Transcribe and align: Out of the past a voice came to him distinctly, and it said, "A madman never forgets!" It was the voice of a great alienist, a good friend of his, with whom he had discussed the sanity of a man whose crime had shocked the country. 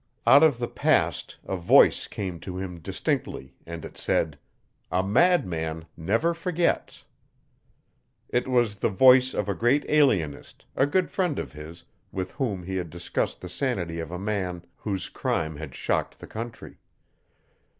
Out 0.25 0.41
of 0.41 0.57
the 0.57 0.67
past 0.67 1.37
a 1.45 1.55
voice 1.55 2.07
came 2.07 2.39
to 2.39 2.57
him 2.57 2.79
distinctly, 2.79 3.53
and 3.67 3.85
it 3.85 3.99
said, 3.99 4.39
"A 4.91 5.03
madman 5.03 5.85
never 5.95 6.33
forgets!" 6.33 7.03
It 8.27 8.47
was 8.47 8.77
the 8.77 8.89
voice 8.89 9.35
of 9.35 9.47
a 9.47 9.53
great 9.53 9.85
alienist, 9.87 10.65
a 10.75 10.87
good 10.87 11.11
friend 11.11 11.37
of 11.37 11.51
his, 11.53 11.83
with 12.11 12.31
whom 12.31 12.63
he 12.63 12.77
had 12.77 12.89
discussed 12.89 13.41
the 13.41 13.47
sanity 13.49 13.99
of 13.99 14.09
a 14.09 14.17
man 14.17 14.65
whose 14.77 15.07
crime 15.07 15.57
had 15.57 15.75
shocked 15.75 16.17
the 16.19 16.25
country. 16.25 16.77